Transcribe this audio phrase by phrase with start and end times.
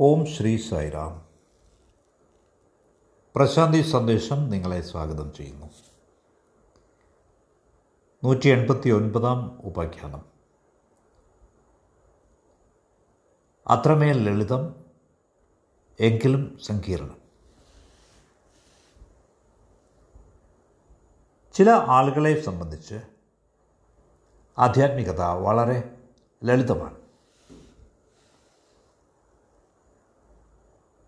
[0.00, 1.28] ഓം ശ്രീ സായിറാം.
[3.34, 5.66] പ്രശാന്തി സന്ദേശം നിങ്ങളെ സ്വാഗതം ചെയ്യുന്നു.
[8.24, 10.22] നൂറ്റി എൺപത്തി ഒൻപതാം ഉപാഖ്യാനം.
[13.66, 14.74] അത്രമേൽ ലളിതം
[16.00, 17.20] എങ്കിലും സങ്കീർണം.
[21.54, 23.00] ചില ആളുകളെ സംബന്ധിച്ച്
[24.58, 25.96] ആധ്യാത്മികത വളരെ
[26.44, 27.01] ലളിതമാണ്.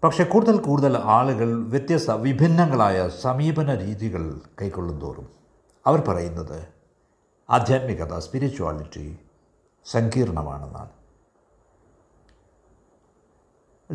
[0.04, 5.28] പക്ഷേ കൂടുതൽ കൂടുതൽ ആളുകൾ വ്യത്യസ്ത വിഭിന്നങ്ങളായ സമീപന രീതികൾ കൈക്കൊള്ളും തോറും
[5.86, 6.68] അവർ പറയുന്നത്
[7.50, 9.18] ആധ്യാത്മികത സ്പിരിച്വാലിറ്റി
[9.84, 10.90] സങ്കീർണമാണെന്നാണ്.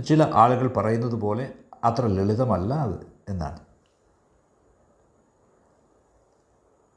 [0.04, 3.60] ചില ആളുകൾ പറയുന്നത് പോലെ അത്ര ലളിതമല്ല അത് എന്നാണ്.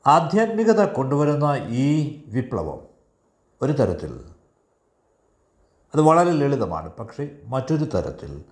[0.07, 2.81] ആധ്യാത്മികത കൊണ്ടുവരുന്ന ഈ വിപ്ലവം
[3.63, 4.25] ഒരു തരത്തിൽ
[5.95, 6.93] അത് വളരെ ലളിതമാണ്.
[6.93, 8.45] പക്ഷേ മറ്റൊരു തരത്തിൽ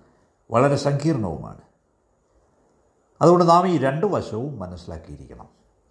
[0.51, 1.61] വളരെ സങ്കീർണവുമാണ്.
[3.21, 5.49] അതുകൊണ്ട് നാം ഈ രണ്ട് വശവും മനസ്സിലാക്കിയിരിക്കണം.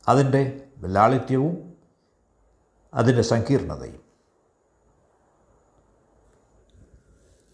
[0.08, 1.74] അതിന്റെ ലാളിത്യവും
[2.94, 4.00] അതിന്റെ സങ്കീർണതയും.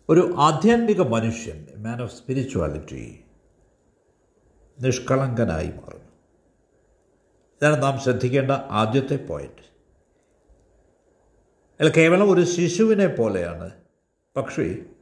[0.08, 3.24] ഒരു ആധ്യാത്മിക മനുഷ്യൻ മാൻ ഓഫ് സ്പിരിച്വാലിറ്റി
[4.80, 6.06] നിഷ്കളങ്കനായി മാറുന്നു.
[7.62, 9.66] ഇതാണ് നാം ശ്രദ്ധിക്കേണ്ട ആദ്യത്തെ പോയിന്റ്
[11.80, 13.70] അല്ല കേവലം ഒരു ശിശുവിനെ പോലെയാണ്.
[14.36, 14.95] പക്ഷേ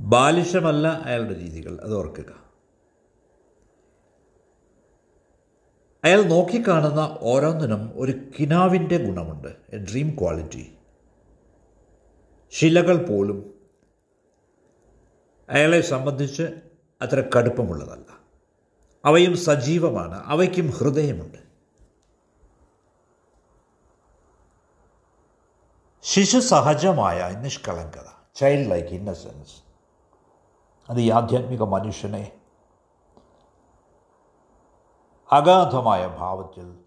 [0.00, 2.44] ബാലിശമല്ല അയാളുടെ രീതികൾ അത് ഓർക്കുക.
[6.04, 10.78] അയാൾ നോക്കിക്കാണുന്ന ഓരോന്നിനും ഒരു കിനാവിന്റെ ഗുണമുണ്ട് എ ഡ്രീം ക്വാളിറ്റി
[12.50, 13.54] ശിലകൾ പോലും
[15.48, 16.42] അയാളെ സംബന്ധിച്ച്
[17.02, 18.18] അത്ര കടുപ്പമുള്ളതല്ല.
[19.04, 21.38] അവയും സജീവമാണ് അവയ്ക്കും ഹൃദയമുണ്ട്.
[26.02, 29.63] ശിശു സഹജമായ നിഷ്കളങ്കത ചൈൽഡ് ലൈക്ക് ഇന്നസെൻസ്
[30.90, 32.40] അത് ഈ ആധ്യാത്മിക മനുഷ്യനെ
[35.32, 36.84] അഗാധമായ ഭാവത്തിൽ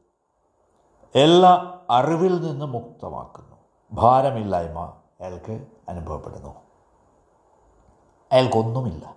[1.16, 3.56] എല്ലാ അറിവിൽ നിന്ന് മുക്തമാക്കുന്നു.
[3.92, 6.62] ഭാരമില്ലായ്മ അയാൾക്ക് അനുഭവപ്പെടുന്നു.
[8.32, 9.16] അയാൾക്കൊന്നുമില്ല.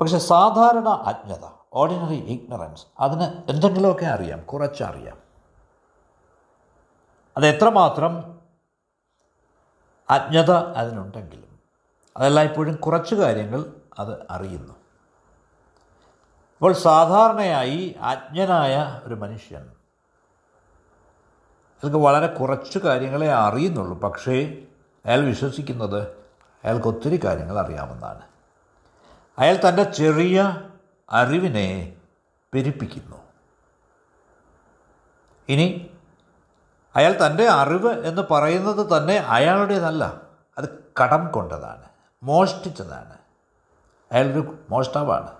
[0.00, 5.16] പക്ഷെ സാധാരണ അജ്ഞത ഓർഡിനറി ഇഗ്നറൻസ് അതിന് എന്തെങ്കിലുമൊക്കെ അറിയാം കുറച്ചറിയാം.
[7.36, 8.40] അത് എത്രമാത്രം
[10.10, 11.45] അജ്ഞത അതിനുണ്ടെങ്കിലും
[12.16, 13.64] അതെല്ലായ്പ്പോഴും കുറച്ച് കാര്യങ്ങൾ
[13.98, 14.74] അത് അറിയുന്നു.
[16.56, 19.72] അപ്പോൾ സാധാരണയായി അജ്ഞനായ ഒരു മനുഷ്യൻ
[21.82, 24.56] അയാൾക്ക് വളരെ കുറച്ച് കാര്യങ്ങളെ അറിയുന്നുള്ളൂ പക്ഷേ
[25.06, 26.02] അയാൾ വിശ്വസിക്കുന്നത്
[26.64, 28.22] അയാൾക്ക് ഒത്തിരി കാര്യങ്ങൾ അറിയാമെന്നാണ്
[29.38, 30.60] അയാൾ തന്റെ ചെറിയ
[31.10, 31.96] അറിവിനെ
[32.54, 33.16] പെരുപ്പിക്കുന്നു.
[35.48, 35.90] ഇനി
[36.96, 40.04] അയാൾ തന്റെ അറിവ് എന്ന് പറയുന്നത് തന്നെ അയാളുടേതല്ല
[40.58, 40.68] അത്
[41.02, 41.95] കടം കൊണ്ടതാണ്.
[42.22, 43.14] മോഷ്ടിച്ചതാണ്.
[44.12, 45.30] അയാളൊരു മോഷ്ടാവാണ്.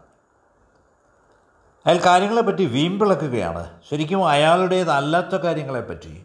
[1.87, 3.81] അയാൾ കാര്യങ്ങളെപ്പറ്റി വീമ്പിളക്കുകയാണ്.
[3.91, 6.25] ശരിക്കും അയാളുടേതല്ലാത്ത കാര്യങ്ങളെപ്പറ്റി.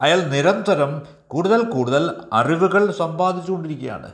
[0.00, 4.12] അയാൾ നിരന്തരം കൂടുതൽ കൂടുതൽ അറിവുകൾ സമ്പാദിച്ചുകൊണ്ടിരിക്കുകയാണ്.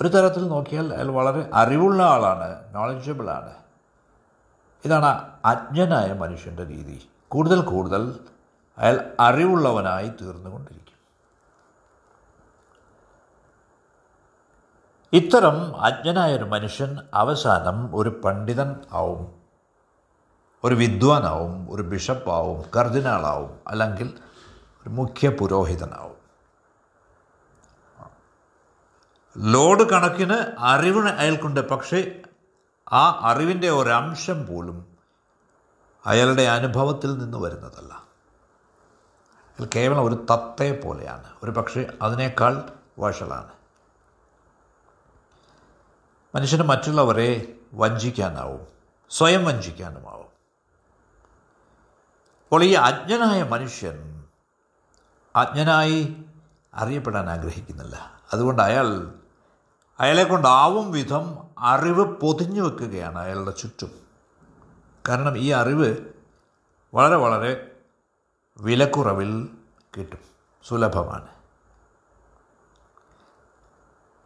[0.00, 3.54] ഒരു തരത്തിൽ നോക്കിയാൽ അയാൾ വളരെ അറിവുള്ള ആളാണ് നോളജബിളാണ്
[4.84, 7.08] ഇതാണ് അജ്ഞനായ മനുഷ്യന്റെ രീതി.
[7.28, 8.18] കൂടുതൽ കൂടുതൽ
[8.78, 10.77] അയാൾ അറിവുള്ളവനായി തീർന്നുകൊണ്ടിരിക്കും
[15.12, 19.42] ഇത്തരം അജ്ഞനായ ഒരു മനുഷ്യൻ അവസാനം ഒരു പണ്ഡിതൻ ആവും.
[20.64, 24.18] ഒരു വിദ്വാനാവും ഒരു ബിഷപ്പാവും കർദിനാളാവും അല്ലെങ്കിൽ
[24.82, 26.18] ഒരു മുഖ്യ പുരോഹിതനാവും.
[29.38, 32.22] ലോഡ് കണക്കിന് അറിവ് അയാൾക്കുണ്ട് പക്ഷേ
[32.92, 34.96] ആ അറിവിന്റെ ഒരംശം പോലും
[36.06, 38.04] അയാളുടെ അനുഭവത്തിൽ നിന്ന് വരുന്നതല്ല.
[39.76, 42.62] കേവലം ഒരു തത്തയെ പോലെയാണ് ഒരു പക്ഷേ അതിനേക്കാൾ
[42.98, 43.57] വഷളാണ്.
[46.34, 48.66] മനുഷ്യന് മറ്റുള്ളവരെ വഞ്ചിക്കാനാവും
[49.10, 50.26] സ്വയം വഞ്ചിക്കാനുമാവും.
[52.44, 54.24] അപ്പോൾ ഈ അജ്ഞനായ മനുഷ്യൻ
[55.36, 56.16] അജ്ഞനായി
[56.74, 58.22] അറിയപ്പെടാൻ ആഗ്രഹിക്കുന്നില്ല.
[58.32, 59.14] അതുകൊണ്ട് അയാൾ
[60.00, 63.90] അയാളെ കൊണ്ടാവും വിധം അറിവ് പൊതിഞ്ഞു വെക്കുകയാണ് അയാളുടെ ചുറ്റും.
[65.08, 65.96] കാരണം ഈ അറിവ്
[66.94, 67.70] വളരെ വളരെ
[68.58, 69.48] വിലക്കുറവിൽ
[69.96, 70.18] കിട്ടും
[70.68, 71.37] സുലഭമാണ്.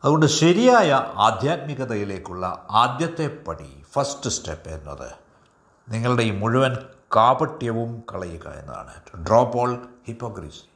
[0.04, 5.12] അതുകൊണ്ട് ശരിയായ ആധ്യാത്മികതയിലേക്കുള്ള ആദ്യത്തെ പടി ഫസ്റ്റ് സ്റ്റെപ്പ് എന്നത്
[5.88, 6.76] നിങ്ങളുടെ ഈ മുഴുവൻ
[7.16, 9.24] കാപട്യവും കളയുക എന്നതാണ്.
[9.26, 10.68] ഡ്രോപ്പ് ഓൾ ഹിപ്പോക്രീസി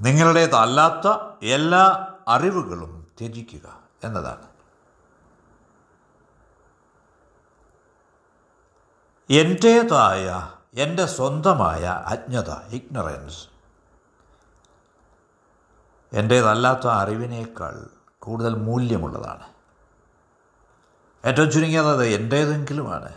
[0.00, 1.08] നിങ്ങളുടേതല്ലാത്ത
[1.42, 4.48] എല്ലാ അറിവുകളും ത്യജിക്കുക എന്നതാണ്.
[9.30, 13.51] എന്റേതായ എന്റെ സ്വന്തമായ അജ്ഞത ഇഗ്നറൻസ്
[16.12, 17.86] എന്റേതല്ലാത്ത അറിവിനേക്കാൾ
[18.18, 19.52] കൂടുതൽ മൂല്യമുള്ളതാണ്.
[21.28, 23.14] ഏറ്റവും ചുരുങ്ങിയത് എന്റേതെങ്കിലുമാണ്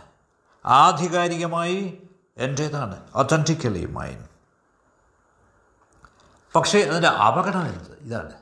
[0.66, 4.28] ആധികാരികമായി എന്റേതാണ് ഒത്തന്റിക്കലി മൈൻ
[6.54, 7.66] പക്ഷേ അതിന്റെ അപകടം
[8.00, 8.32] ഇതാണ്.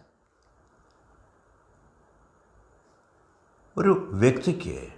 [3.76, 4.88] ഒരു വ്യക്തിക്ക്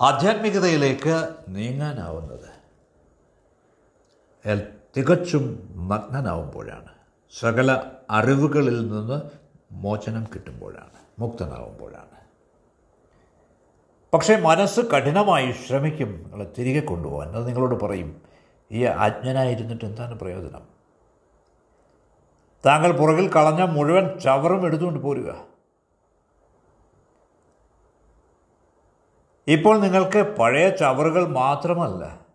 [0.00, 2.58] ആധ്യാത്മികതയിലേക്ക് നീങ്ങാനാവുന്നത്.
[4.96, 6.97] തികച്ചും നഗ്നനാവുമ്പോഴാണ്
[7.32, 9.22] സകല അറിവുകളിൽ നിന്ന്
[9.72, 12.18] മോചനം കിട്ടുമ്പോഴാണ് മുക്തനാകുമ്പോഴാണ്
[14.14, 17.36] പക്ഷേ മനസ്സ് കഠിനമായി ശ്രമിക്കും നിങ്ങളെ തിരികെ കൊണ്ടുപോകാൻ.
[17.36, 18.22] അത് നിങ്ങളോട് പറയും
[18.72, 20.68] ഈ അജ്ഞനായിരുന്നിട്ട് എന്താണ് പ്രയോജനം?
[22.66, 25.44] താങ്കൾ പുറകിൽ കളഞ്ഞ മുഴുവൻ ചവറും എടുത്തുകൊണ്ട് പോരുക.
[29.48, 32.26] ഇപ്പോൾ നിങ്ങൾക്ക് പഴയ ചവറുകൾ മാത്രമല്ല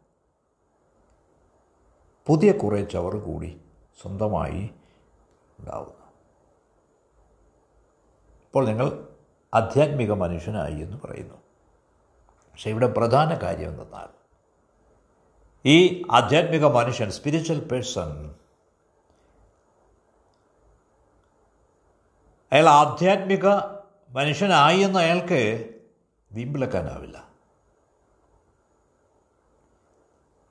[2.28, 3.62] പുതിയ കുറേ ചവറ് കൂടി
[4.02, 4.70] സ്വന്തമായി
[5.64, 6.06] ഉണ്ടാവുന്നു.
[8.44, 9.08] ഇപ്പോൾ നിങ്ങൾ
[9.54, 11.34] ആധ്യാത്മിക മനുഷ്യനായി എന്ന് പറയുന്നു.
[12.52, 14.24] പക്ഷേ ഇവിടെ പ്രധാന കാര്യം എന്തെന്നാൽ
[15.66, 18.36] ഈ ആധ്യാത്മിക മനുഷ്യൻ സ്പിരിച്വൽ പേഴ്സൺ
[22.52, 23.48] അയാൾ ആധ്യാത്മിക
[24.10, 25.74] മനുഷ്യനായി എന്ന് അയാൾക്ക്
[26.32, 27.28] വീമ്പിളക്കാനാവില്ല.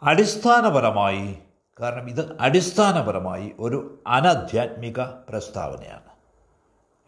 [0.03, 1.42] അടിസ്ഥാനപരമായി
[1.81, 6.13] കാരണം ഇത് അടിസ്ഥാനപരമായി ഒരു അനധ്യാത്മിക പ്രസ്താവനയാണ്.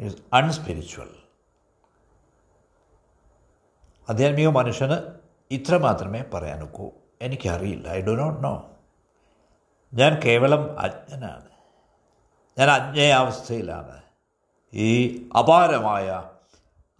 [0.00, 1.08] ഇറ്റ്സ് അൺസ്പിരിച്വൽ
[4.08, 4.96] ആധ്യാത്മിക മനുഷ്യന്
[5.50, 6.90] ഇത്ര മാത്രമേ പറയാനൊക്കൂ
[7.22, 7.88] എനിക്കറിയില്ല.
[7.88, 8.70] ഐ ഡു നോട്ട് നോ
[9.94, 11.48] ഞാൻ കേവലം അജ്ഞനാണ്.
[12.58, 14.02] ഞാൻ അജ്ഞയാവസ്ഥയിലാണ്.
[14.74, 16.30] ഈ അപാരമായ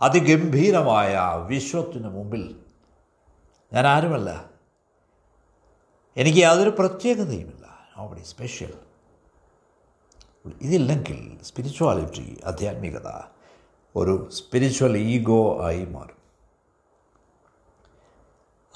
[0.00, 2.60] അതിഗംഭീരമായ വിശ്വത്തിന് മുമ്പിൽ
[3.72, 4.53] ഞാൻ ആരുമല്ല.
[6.16, 7.88] എനിക്ക് യാതൊരു പ്രത്യേകതയുമില്ല.
[7.98, 8.72] നോബഡി സ്പെഷ്യൽ
[10.62, 13.08] ഇതില്ലെങ്കിൽ സ്പിരിച്വാലിറ്റി ആധ്യാത്മികത
[13.96, 16.16] ഒരു സ്പിരിച്വൽ ഈഗോ ആയി മാറും.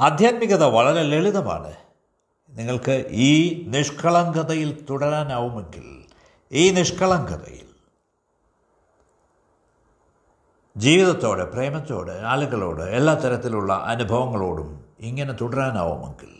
[0.00, 1.76] ആധ്യാത്മികത വളരെ ലളിതമാണ്.
[2.50, 6.04] നിങ്ങൾക്ക് ഈ നിഷ്കളങ്കതയിൽ തുടരാനാവുമെങ്കിൽ
[6.52, 7.68] ഈ നിഷ്കളങ്കതയിൽ
[10.76, 16.37] ജീവിതത്തോടെ പ്രേമത്തോടെ ആളുകളോട് എല്ലാ തരത്തിലുള്ള അനുഭവങ്ങളോടും ഇങ്ങനെ തുടരാനാവുമെങ്കിൽ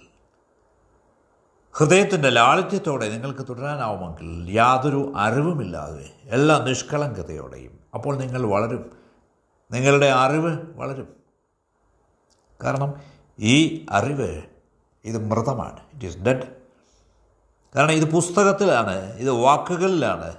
[1.79, 7.79] ഹൃദയത്തിന്റെ ലാളിത്യത്തോടെ നിങ്ങൾക്ക് തുടരാനാവുമെങ്കിൽ യാതൊരു അറിവുമില്ലാതെ എല്ലാ നിഷ്കളങ്കതയോടെയും.
[7.95, 8.97] അപ്പോൾ നിങ്ങൾ വളരും.
[9.73, 11.09] നിങ്ങളുടെ അറിവ് വളരും.
[12.65, 12.95] കാരണം
[13.39, 14.43] ഈ അറിവ്
[15.05, 15.81] ഇത് മൃതമാണ്.
[15.95, 16.43] ഇറ്റ് ഈസ് ഡെഡ്
[17.77, 20.37] കാരണം ഇത് പുസ്തകത്തിലാണ് ഇത് വാക്കുകളിലാണ്.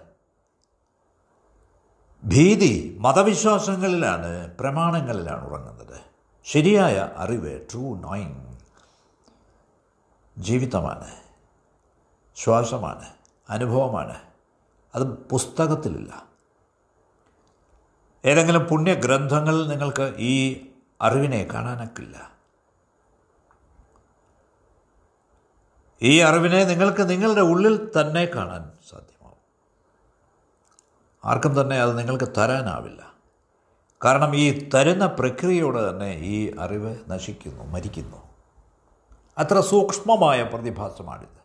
[2.24, 6.02] ഭീതി മതവിശ്വാസങ്ങളിലാണ് പ്രമാണങ്ങളിലാണ് ഉറങ്ങുന്നത്.
[6.44, 8.56] ശരിയായ അറിവ് ട്രൂ നോയിങ്
[10.38, 11.29] ജീവിതമാണ്.
[12.44, 13.10] ശ്വാസമാണ്
[13.50, 14.22] അനുഭവമാണ്.
[14.96, 16.28] അത് പുസ്തകത്തിലില്ല.
[18.26, 20.66] ഏതെങ്കിലും പുണ്യഗ്രന്ഥങ്ങളിൽ നിങ്ങൾക്ക് ഈ
[21.02, 22.32] അറിവിനെ കാണാനൊക്കില്ല.
[26.02, 29.38] ഈ അറിവിനെ നിങ്ങൾക്ക് നിങ്ങളുടെ ഉള്ളിൽ തന്നെ കാണാൻ സാധ്യമാവും.
[31.26, 33.14] ആർക്കും തന്നെ അത് നിങ്ങൾക്ക് തരാനാവില്ല.
[34.06, 38.30] കാരണം ഈ തരുന്ന പ്രക്രിയയോടെ തന്നെ ഈ അറിവ് നശിക്കുന്നു മരിക്കുന്നു.
[39.38, 41.39] അത്ര സൂക്ഷ്മമായ പ്രതിഭാസമാണിത്.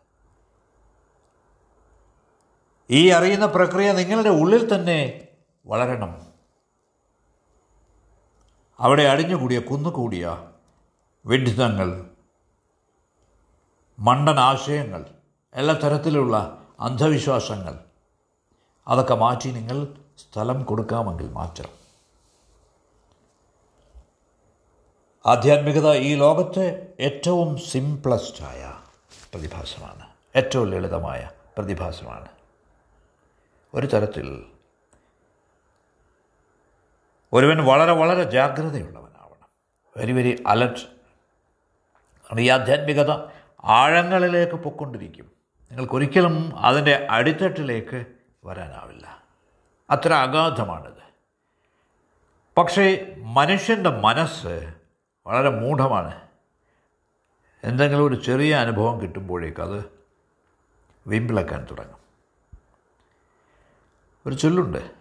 [2.89, 5.27] ഈ അറിയുന്ന പ്രക്രിയ നിങ്ങളുടെ ഉള്ളിൽ തന്നെ
[5.65, 6.27] വളരണം.
[8.79, 10.51] അവിടെ അടിഞ്ഞുകൂടിയ കുന്നുകൂടിയ
[11.25, 12.05] വിഡിതങ്ങൾ
[13.99, 15.05] മണ്ടൻ ആശയങ്ങൾ
[15.53, 17.79] എല്ലാ തരത്തിലുള്ള അന്ധവിശ്വാസങ്ങൾ
[18.87, 21.69] അതൊക്കെ മാറ്റി നിങ്ങൾ സ്ഥലം കൊടുക്കാമെങ്കിൽ മാത്രം.
[25.25, 28.73] ആധ്യാത്മികത ഈ ലോകത്തെ ഏറ്റവും സിംപ്ലസ്റ്റായ
[29.33, 30.07] പ്രതിഭാസമാണ്.
[30.35, 32.34] ഏറ്റവും ലളിതമായ പ്രതിഭാസമാണ്.
[33.75, 34.45] ഒരു തരത്തിൽ
[37.33, 39.49] ഒരുവൻ വളരെ വളരെ ജാഗ്രതയുള്ളവനാവണം.
[39.97, 40.81] വെരി വെരി അലർട്ട്
[42.39, 43.27] ഈ ആധ്യാത്മികത
[43.63, 45.25] ആഴങ്ങളിലേക്ക് പൊക്കൊണ്ടിരിക്കും
[45.71, 48.05] നിങ്ങൾക്കൊരിക്കലും അതിന്റെ അടിത്തട്ടിലേക്ക്
[48.45, 49.23] വരാനാവില്ല.
[49.89, 51.03] അത്ര അഗാധമാണിത്.
[52.57, 54.73] പക്ഷേ മനുഷ്യന്റെ മനസ്സ്
[55.27, 56.27] വളരെ മൂഢമാണ്.
[57.63, 59.85] എന്തെങ്കിലും ഒരു ചെറിയ അനുഭവം കിട്ടുമ്പോഴേക്കത്
[61.07, 62.04] വിമ്പിളക്കാൻ തുടങ്ങും.
[64.27, 64.91] ഒരു ചൊല്ലുണ്ട്.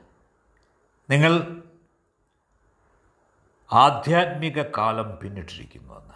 [1.10, 1.62] നിങ്ങൾ
[3.72, 6.14] ആധ്യാത്മിക കാലം പിന്നിട്ടിരിക്കുന്നുവെന്ന്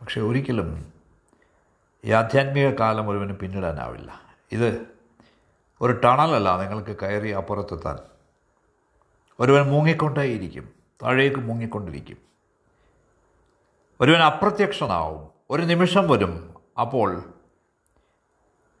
[0.00, 0.92] പക്ഷേ ഒരിക്കലും
[2.04, 4.20] ഈ ആധ്യാത്മിക കാലം ഒരുവന് പിന്നിടാനാവില്ല.
[4.52, 4.86] ഇത്
[5.80, 7.98] ഒരു ടണലല്ല നിങ്ങൾക്ക് കയറി അപ്പുറത്തെത്താൻ.
[9.40, 10.72] ഒരുവൻ മുങ്ങിക്കൊണ്ടേയിരിക്കും
[11.02, 12.16] താഴേക്ക് മുങ്ങിക്കൊണ്ടിരിക്കും.
[14.00, 15.28] ഒരുവൻ അപ്രത്യക്ഷനാവും.
[15.50, 17.34] ഒരു നിമിഷം വരും അപ്പോൾ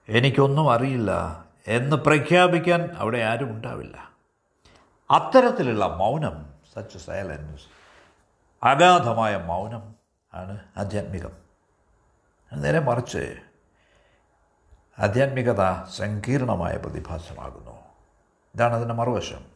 [0.08, 1.41] എനിക്കൊന്നും അറിയില്ല.
[1.66, 4.12] എന്ന് പ്രഖ്യാപിക്കാൻ അവിടെ ആരും ഉണ്ടാവില്ല.
[5.10, 7.64] അത്തരത്തിലുള്ള മൗനം സച്ച് സൈലൻസ്
[8.62, 9.94] അഗാധമായ മൗനം
[10.34, 11.32] ആണ് ആധ്യാത്മികം.
[12.52, 13.36] നേരെ മറിച്ച്
[14.98, 17.80] ആധ്യാത്മികത സങ്കീർണമായ പ്രതിഭാസമാകുന്നു.
[18.54, 19.52] ഇതാണ് അതിന്റെ മറുവശം.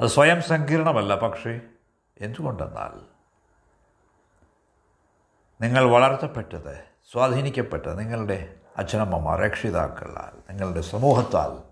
[0.00, 1.60] അത് സ്വയം സങ്കീർണമല്ല പക്ഷേ
[2.20, 3.14] എന്തുകൊണ്ടെന്നാൽ
[5.60, 11.62] നിങ്ങൾ വളർത്തപ്പെട്ടത് സ്വാധീനിക്കപ്പെട്ടത് നിങ്ങളുടെ അച്ഛനമ്മമാർ രക്ഷിതാക്കളാൽ നിങ്ങളുടെ സമൂഹത്താൽ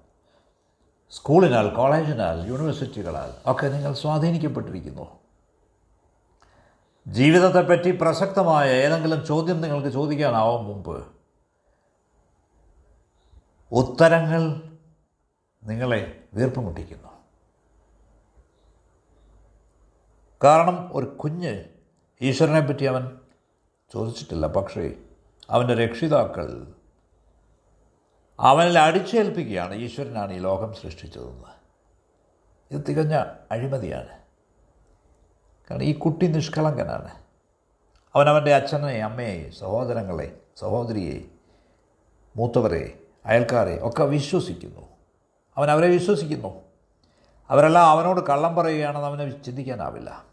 [1.11, 5.07] സ്കൂളിനാൽ കോളേജിനാൽ യൂണിവേഴ്സിറ്റികളാൽ ഒക്കെ നിങ്ങൾ സ്വാധീനിക്കപ്പെട്ടിരിക്കുന്നു.
[7.07, 11.07] ജീവിതത്തെപ്പറ്റി പ്രസക്തമായ ഏതെങ്കിലും ചോദ്യം നിങ്ങൾക്ക് ചോദിക്കാനാവും മുമ്പ്
[13.73, 14.43] ഉത്തരങ്ങൾ
[15.65, 17.09] നിങ്ങളെ വീർപ്പുമുട്ടിക്കുന്നു.
[20.45, 21.65] കാരണം ഒരു കുഞ്ഞ്
[22.23, 23.19] ഈശ്വരനെപ്പറ്റി അവൻ
[23.93, 24.93] ചോദിച്ചിട്ടില്ല പക്ഷേ
[25.51, 26.75] അവന്റെ രക്ഷിതാക്കൾ
[28.43, 29.75] അവനിൽ അടിച്ചേൽപ്പിക്കുകയാണ്.
[29.75, 31.45] ഈശ്വരനാണ് ഈ ലോകം സൃഷ്ടിച്ചതെന്ന്.
[32.71, 34.19] ഇത് തികഞ്ഞ അഴിമതിയാണ്.
[35.71, 37.09] കാരണം ഈ കുട്ടി നിഷ്കളങ്കനാണ്.
[38.15, 41.21] അവനവന്റെ അച്ഛനെ അമ്മയെ സഹോദരങ്ങളെ സഹോദരിയെ
[42.37, 44.89] മൂത്തവരെ അയൽക്കാരെ ഒക്കെ വിശ്വസിക്കുന്നു.
[45.57, 46.63] അവൻ അവരെ വിശ്വസിക്കുന്നു.
[47.51, 50.25] അവരെല്ലാം അവനോട് കള്ളം പറയുകയാണെന്ന് അവന് ചിന്തിക്കാനാവില്ല.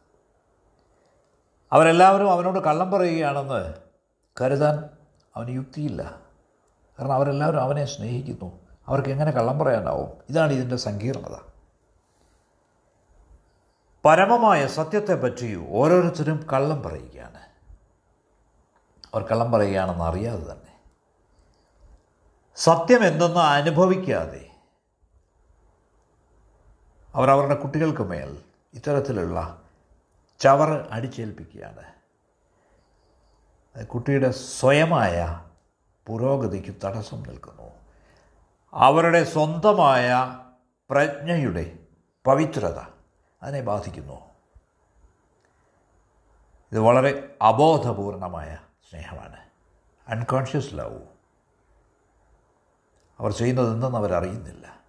[1.71, 3.73] അവരെല്ലാവരും അവനോട് കള്ളം പറയുകയാണെന്ന്
[4.41, 4.89] കരുതാൻ
[5.35, 6.28] അവന് യുക്തിയില്ല.
[6.99, 8.59] കാരണം അവരെല്ലാവരും അവനെ സ്നേഹിക്കുന്നു.
[8.87, 10.23] അവർക്ക് എങ്ങനെ കള്ളം പറയാനാവും?
[10.29, 11.37] ഇതാണ് ഇതിന്റെ സങ്കീർണത.
[14.05, 17.39] പരമമായ സത്യത്തെപ്പറ്റി ഓരോരുത്തരും കള്ളം പറയുകയാണ്.
[19.13, 20.79] അവർ കള്ളം പറയുകയാണെന്ന് അറിയാതെ തന്നെ.
[22.55, 24.49] സത്യം എന്തെന്ന് അനുഭവിക്കാതെ
[27.15, 28.41] അവരവരുടെ കുട്ടികൾക്ക് മേൽ
[28.73, 29.61] ഇത്തരത്തിലുള്ള
[30.39, 31.89] ചവറ് അടിച്ചേൽപ്പിക്കുകയാണ്.
[33.85, 35.43] കുട്ടിയുടെ സ്വയമായ
[36.07, 37.71] പുരോഗതിക്ക് തടസ്സം നിൽക്കുന്നു.
[38.73, 40.39] അവരുടെ സ്വന്തമായ
[40.89, 41.79] പ്രജ്ഞയുടെ
[42.25, 42.79] പവിത്രത
[43.43, 44.29] അതിനെ ബാധിക്കുന്നു.
[46.71, 48.57] ഇത് വളരെ അബോധപൂർണമായ
[48.89, 49.37] സ്നേഹമാണ്.
[50.07, 51.01] അൺകോൺഷ്യസ് ലവ്
[53.19, 54.79] അവർ ചെയ്യുന്നതെന്തെന്ന് അവരറിയുന്നില്ല.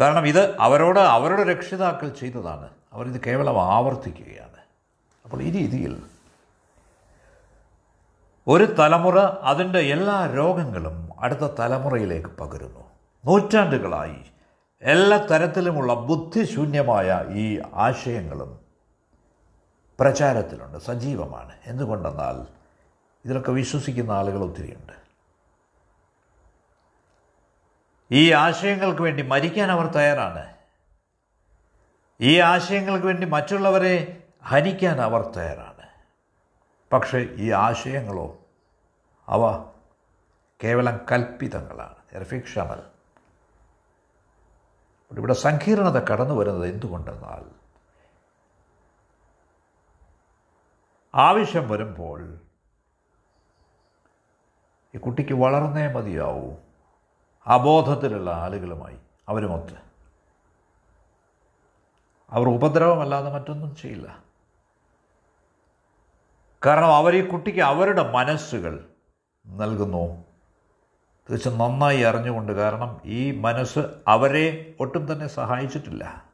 [0.00, 2.70] കാരണം ഇത് അവരോട് അവരുടെ രക്ഷിതാക്കൾ ചെയ്തതാണ്.
[2.92, 4.60] അവരിത് കേവലം ആവർത്തിക്കുകയാണ്.
[5.24, 6.10] അപ്പോൾ ഈ രീതിയിൽ
[8.48, 12.80] ഒരു തലമുറ അതിന്റെ എല്ലാ രോഗങ്ങളും അടുത്ത തലമുറയിലേക്ക് പകരുന്നു.
[13.24, 14.16] നൂറ്റാണ്ടുകളായി
[14.82, 18.60] എല്ലാ തരത്തിലുമുള്ള ബുദ്ധിശൂന്യമായ ഈ ആശയങ്ങളും
[20.00, 21.52] പ്രചാരത്തിലുണ്ട് സജീവമാണ്.
[21.66, 22.46] എന്തുകൊണ്ടെന്നാൽ
[23.24, 24.92] ഇതിലൊക്കെ വിശ്വസിക്കുന്ന ആളുകൾ ഒത്തിരിയുണ്ട്.
[28.10, 30.54] ഈ ആശയങ്ങൾക്ക് വേണ്ടി മരിക്കാൻ അവർ തയ്യാറാണ്.
[32.20, 35.78] ഈ ആശയങ്ങൾക്ക് വേണ്ടി മറ്റുള്ളവരെ ഹനിക്കാൻ അവർ തയ്യാറാണ്.
[36.92, 38.37] പക്ഷേ ഈ ആശയങ്ങളോ
[39.28, 39.72] അവ
[40.64, 42.24] കേവലം കൽപ്പിതങ്ങളാണ്.
[42.24, 42.82] ഫിക്ഷണൽ
[45.18, 47.50] ഇവിടെ സങ്കീർണത കടന്നു വരുന്നത് എന്തുകൊണ്ടെന്നാൽ
[51.14, 52.38] ആവശ്യം വരുമ്പോൾ
[54.94, 56.56] ഈ കുട്ടിക്ക് വളർന്നേ മതിയാവൂ.
[57.46, 59.76] അബോധത്തിലുള്ള ആളുകളുമായി അവരുമൊത്ത്.
[62.30, 64.24] അവർ ഉപദ്രവമല്ലാതെ മറ്റൊന്നും ചെയ്യില്ല.
[66.66, 68.87] കാരണം അവർ ഈ കുട്ടിക്ക് അവരുടെ മനസ്സുകൾ
[69.48, 70.24] നൽകുന്നു.
[71.30, 73.78] തീർച്ചയായും നന്നായി അറിഞ്ഞുകൊണ്ട് കാരണം ഈ മനസ്സ്
[74.08, 76.28] അവരെ ഒട്ടും തന്നെ സഹായിച്ചിട്ടില്ല.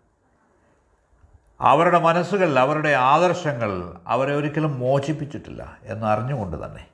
[1.60, 6.88] അവരുടെ മനസ്സുകൾ അവരുടെ ആദർശങ്ങൾ അവരെ ഒരിക്കലും മോചിപ്പിച്ചിട്ടില്ല എന്നറിഞ്ഞുകൊണ്ട് തന്നെ.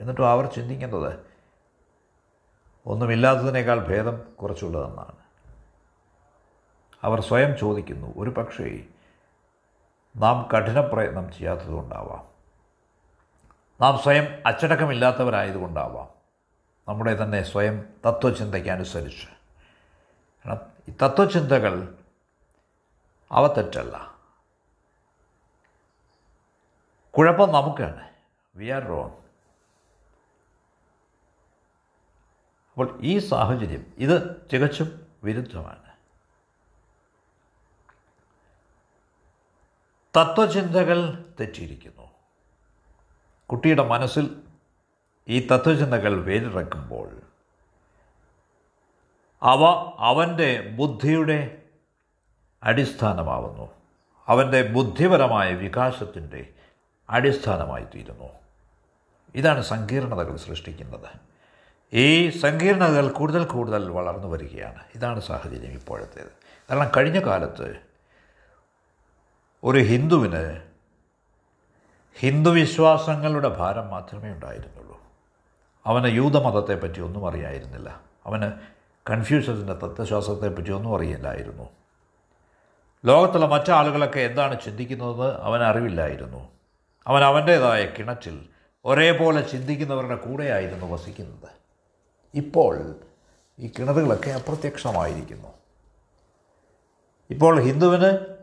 [0.00, 1.18] എന്നിട്ടും അവർ ചിന്തിക്കുന്നത്
[2.86, 5.16] ഒന്നുമില്ലാത്തതിനേക്കാൾ ഭേദം കുറച്ചുള്ളതെന്നാണ്.
[7.02, 8.84] അവർ സ്വയം ചോദിക്കുന്നു ഒരു പക്ഷേ
[10.16, 12.35] നാം കഠിന പ്രയത്നം ചെയ്യാത്തതുകൊണ്ടാവാം.
[13.80, 16.08] നാം സ്വയം അച്ചടക്കമില്ലാത്തവരായതുകൊണ്ടാവാം
[16.88, 19.26] നമ്മുടെ തന്നെ സ്വയം തത്വചിന്തയ്ക്ക് അനുസരിച്ച്
[20.46, 21.98] കാരണം ഈ തത്വചിന്തകൾ
[23.30, 24.16] അവ തെറ്റല്ല.
[27.10, 28.10] കുഴപ്പം നമുക്കാണ്.
[28.56, 29.10] We are wrong.
[32.72, 35.86] അപ്പോൾ ഈ സാഹചര്യം ഇത് തികച്ചും വിരുദ്ധമാണ്.
[40.16, 42.05] തത്വചിന്തകൾ തെറ്റിയിരിക്കുന്നു.
[43.50, 44.42] കുട്ടിയുടെ മനസ്സിൽ
[45.28, 47.20] ഈ തത്വചിന്തകൾ വേരിറക്കുമ്പോൾ
[49.42, 49.64] അവ
[49.98, 51.62] അവന്റെ ബുദ്ധിയുടെ
[52.62, 53.70] അടിസ്ഥാനമാവുന്നു.
[54.26, 56.48] അവന്റെ ബുദ്ധിപരമായ വികാസത്തിന്റെ
[57.10, 58.28] അടിസ്ഥാനമായി തീരുന്നു
[59.34, 61.08] ഇതാണ് സങ്കീർണതകൾ സൃഷ്ടിക്കുന്നത്.
[61.92, 64.84] ഈ സങ്കീർണതകൾ കൂടുതൽ കൂടുതൽ വളർന്നു വരികയാണ്.
[64.94, 66.32] ഇതാണ് സാഹചര്യം ഇപ്പോഴത്തേത്.
[66.70, 67.76] കാരണം കഴിഞ്ഞ കാലത്ത്
[69.64, 70.75] ഒരു ഹിന്ദുവിന്
[72.18, 75.00] ഹിന്ദു വിശ്വാസങ്ങളുടെ ഭാരം മാത്രമേ ഉണ്ടായിരുന്നുള്ളൂ.
[75.86, 78.00] അവന് യൂതമതത്തെപ്പറ്റി ഒന്നും അറിയായിരുന്നില്ല.
[78.26, 78.52] അവന്
[79.10, 81.70] കൺഫ്യൂഷൻസിന്റെ തത്വശാസ്ത്രത്തെപ്പറ്റി ഒന്നും അറിയില്ലായിരുന്നു.
[83.04, 86.48] ലോകത്തുള്ള മറ്റാളുകളൊക്കെ എന്താണ് ചിന്തിക്കുന്നതെന്ന് അവൻ അറിവില്ലായിരുന്നു.
[87.06, 88.48] അവൻ അവന്റേതായ കിണറ്റിൽ
[88.84, 91.48] ഒരേപോലെ ചിന്തിക്കുന്നവരുടെ കൂടെയായിരുന്നു വസിക്കുന്നത്.
[92.34, 92.94] ഇപ്പോൾ
[93.58, 95.48] ഈ കിണറുകളൊക്കെ അപ്രത്യക്ഷമായിരിക്കുന്നു.
[97.30, 98.35] ഇപ്പോൾ ഹിന്ദുവിന്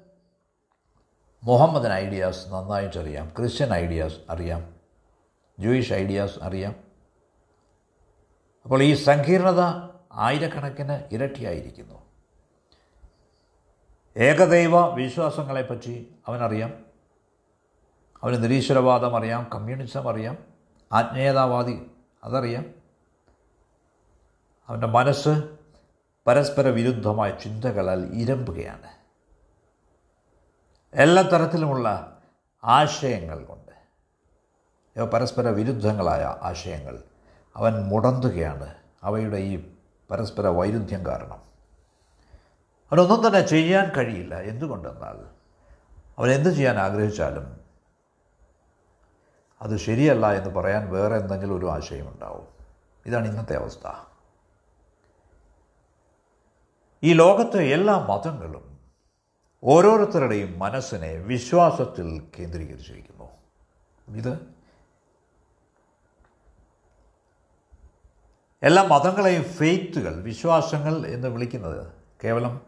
[1.43, 4.75] മുഹമ്മദൻ ഐഡിയാസ് നന്നായിട്ട് അറിയാം ക്രിസ്ത്യൻ ഐഡിയാസ് അറിയാം.
[5.59, 6.75] ജൂയിഷ് ഐഡിയാസ് അറിയാം.
[8.63, 12.01] അപ്പോൾ ഈ സങ്കീർണത ആയിരക്കണക്കിന് ഇരട്ടിയായിരിക്കുന്നു.
[14.17, 16.85] ഏകദൈവ വിശ്വാസങ്ങളെപ്പറ്റി അവനറിയാം.
[18.23, 19.49] അവന് നിരീശ്വരവാദം അറിയാം.
[19.55, 20.37] കമ്മ്യൂണിസം അറിയാം.
[20.91, 21.91] ആത്മീയതാവാദി
[22.23, 22.65] അതറിയാം.
[24.67, 25.57] അവന്റെ മനസ്സ്
[26.27, 29.02] പരസ്പര വിരുദ്ധമായ ചിന്തകളാൽ ഇരമ്പുകയാണ്.
[30.93, 32.17] എല്ലാ തരത്തിലുമുള്ള
[32.63, 33.71] ആശയങ്ങൾ കൊണ്ട്.
[35.01, 37.03] പരസ്പര വിരുദ്ധങ്ങളായ ആശയങ്ങൾ.
[37.55, 38.75] അവൻ മുടന്തുകയാണ്.
[39.03, 39.71] അവയുടെ ഈ
[40.11, 41.41] പരസ്പര വൈരുദ്ധ്യം കാരണം.
[42.91, 44.35] അവനൊന്നും തന്നെ ചെയ്യാൻ കഴിയില്ല.
[44.35, 45.25] എന്തുകൊണ്ടെന്നാൽ
[46.17, 47.59] അവൻ എന്ത് ചെയ്യാൻ ആഗ്രഹിച്ചാലും
[49.61, 52.47] അത് ശരിയല്ല എന്ന് പറയാൻ വേറെ എന്തെങ്കിലും ഒരു ആശയമുണ്ടാവും
[53.05, 53.91] ഇതാണ് ഇന്നത്തെ അവസ്ഥ.
[57.03, 58.72] ഈ ലോകത്തെ എല്ലാ മതങ്ങളും
[59.65, 63.29] ഓരോരുത്തരുടെയും മനസ്സിനെ വിശ്വാസത്തിൽ കേന്ദ്രീകരിച്ചിരിക്കുന്നു.
[64.17, 64.55] ഇത്
[68.63, 71.93] എല്ലാ മതങ്ങളെയും ഫെയ്ത്തുകൾ വിശ്വാസങ്ങൾ എന്ന് വിളിക്കുന്നത്
[72.23, 72.61] കേവലം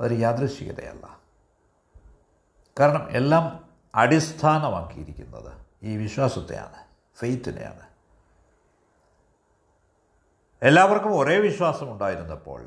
[0.00, 1.20] ഒരു യാദൃശ്ചികതയല്ല.
[2.80, 6.84] കാരണം എല്ലാം അടിസ്ഥാനമാക്കിയിരിക്കുന്നത് ഈ വിശ്വാസത്തെയാണ്
[7.18, 7.91] ഫെയ്ത്തിനെയാണ്.
[10.62, 12.62] എല്ലാവർക്കും ഒരേ വിശ്വാസം ഉണ്ടായിരുന്നപ്പോൾ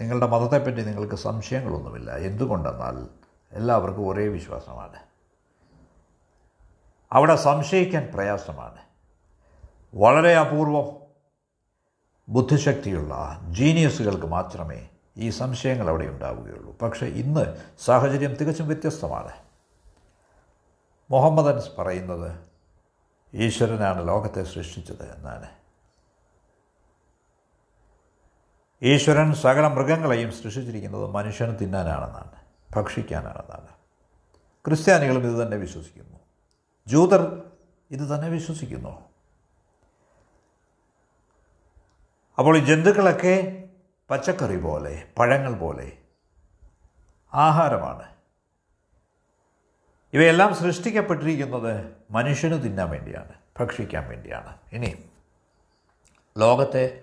[0.00, 2.16] നിങ്ങളുടെ മതത്തെപ്പറ്റി നിങ്ങൾക്ക് സംശയങ്ങളൊന്നുമില്ല.
[2.16, 3.08] എന്തുകൊണ്ടെന്നാൽ
[3.52, 4.96] എല്ലാവർക്കും ഒരേ വിശ്വാസമാണ്.
[7.12, 8.78] അവിടെ സംശയിക്കാൻ പ്രയാസമാണ്.
[9.94, 11.00] വളരെ അപൂർവം
[12.28, 16.78] ബുദ്ധിശക്തിയുള്ള ജീനിയസുകൾക്ക് മാത്രമേ ഈ സംശയങ്ങൾ അവിടെ ഉണ്ടാവുകയുള്ളൂ.
[16.78, 19.32] പക്ഷേ ഇന്ന് സാഹചര്യം തികച്ചും വ്യത്യസ്തമാണ്.
[21.10, 22.49] മുഹമ്മദൻസ് പറയുന്നത്
[23.34, 25.50] ഈശ്വരനാണ് ലോകത്തെ സൃഷ്ടിച്ചത് എന്നാണ്.
[28.82, 32.32] ഈശ്വരൻ സകല മൃഗങ്ങളെയും സൃഷ്ടിച്ചിരിക്കുന്നത് മനുഷ്യന് തിന്നാനാണെന്നാണ്
[32.76, 33.68] ഭക്ഷിക്കാനാണെന്നാണ്.
[34.66, 36.18] ക്രിസ്ത്യാനികളും ഇത് തന്നെ വിശ്വസിക്കുന്നു.
[36.86, 37.50] ജൂതർ
[37.90, 39.10] ഇത് തന്നെ വിശ്വസിക്കുന്നു.
[42.38, 43.68] അപ്പോൾ ഈ ജന്തുക്കളൊക്കെ
[44.10, 45.98] പച്ചക്കറി പോലെ പഴങ്ങൾ പോലെ
[47.34, 48.19] ആഹാരമാണ്.
[50.12, 54.58] ഇവയെല്ലാം സൃഷ്ടിക്കപ്പെട്ടിരിക്കുന്നത് മനുഷ്യന് തിന്നാൻ വേണ്ടിയാണ് ഭക്ഷിക്കാൻ വേണ്ടിയാണ്.
[54.72, 55.04] ഇനി
[56.38, 57.02] ലോകത്തെ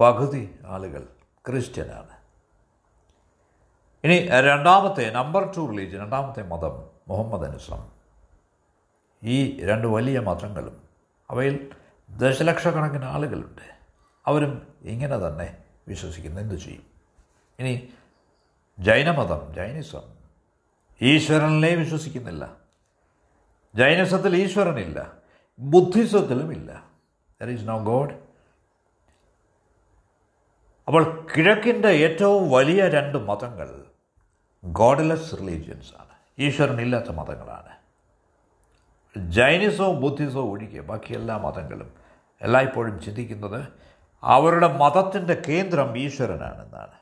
[0.00, 1.08] പകുതി ആളുകൾ
[1.46, 2.20] ക്രിസ്ത്യനാണ്.
[4.04, 7.92] ഇനി രണ്ടാമത്തെ നമ്പർ ടു റിലീജിയൻ രണ്ടാമത്തെ മതം മുഹമ്മദ് അനുസ്ലം
[9.22, 10.82] ഈ രണ്ട് വലിയ മതങ്ങളും
[11.30, 11.70] അവയിൽ
[12.10, 13.78] ദശലക്ഷക്കണക്കിന് ആളുകളുണ്ട്.
[14.26, 16.40] അവരും ഇങ്ങനെ തന്നെ വിശ്വസിക്കുന്നു.
[16.40, 16.82] എന്തു ചെയ്യും?
[17.58, 17.88] ഇനി
[18.78, 20.19] ജൈനമതം ജൈനിസം
[21.00, 22.56] ഈശ്വരനിലേ വിശ്വസിക്കുന്നില്ല.
[23.74, 25.12] ജൈനിസത്തിൽ ഈശ്വരനില്ല.
[25.58, 26.84] ബുദ്ധിസത്തിലും ഇല്ല
[27.42, 28.10] ദർ ഈസ് നോ ഗോഡ്
[30.86, 33.84] അപ്പോൾ കിഴക്കിന്റെ ഏറ്റവും വലിയ രണ്ട് മതങ്ങൾ
[34.64, 37.76] ഗോഡ്ലെസ് റിലീജിയൻസാണ് ഈശ്വരനില്ലാത്ത മതങ്ങളാണ്.
[39.28, 41.94] ജൈനിസവും ബുദ്ധിസവും ഒഴികെ ബാക്കി എല്ലാ മതങ്ങളും
[42.40, 43.68] എല്ലായ്പ്പോഴും ചിന്തിക്കുന്നത്
[44.22, 46.94] അവരുടെ മതത്തിന്റെ കേന്ദ്രം ഈശ്വരനാണെന്നാണ്.